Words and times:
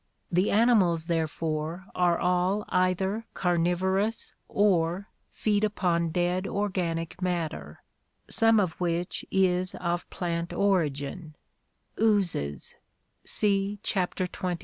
The 0.31 0.49
animals 0.49 1.05
therefore 1.05 1.85
are 1.93 2.17
all 2.17 2.65
either 2.69 3.27
carnivorous 3.35 4.33
or 4.47 5.09
feed 5.31 5.63
upon 5.63 6.09
dead 6.09 6.47
organic 6.47 7.21
matter, 7.21 7.83
some 8.27 8.59
of 8.59 8.81
which 8.81 9.23
is 9.29 9.75
of 9.75 10.09
plant 10.09 10.53
origin 10.53 11.35
(oozes, 11.99 12.73
see 13.25 13.77
Chapter 13.83 14.25
XXIII). 14.25 14.57